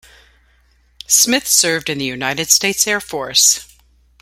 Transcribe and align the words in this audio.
Smith 1.05 1.47
served 1.47 1.87
in 1.87 1.99
the 1.99 2.05
United 2.05 2.49
States 2.49 2.87
Air 2.87 2.99
Force. 2.99 3.67